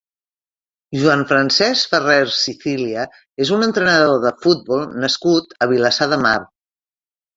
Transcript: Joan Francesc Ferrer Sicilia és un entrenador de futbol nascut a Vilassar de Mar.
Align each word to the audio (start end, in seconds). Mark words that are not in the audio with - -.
Joan 1.01 1.19
Francesc 1.31 1.91
Ferrer 1.91 2.23
Sicilia 2.37 3.03
és 3.45 3.51
un 3.59 3.67
entrenador 3.69 4.17
de 4.27 4.33
futbol 4.47 4.89
nascut 5.05 5.55
a 5.67 5.73
Vilassar 5.75 6.09
de 6.15 6.21
Mar. 6.29 6.37